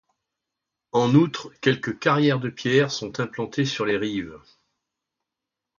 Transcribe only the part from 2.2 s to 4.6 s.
de pierre sont implantées sur ses rives.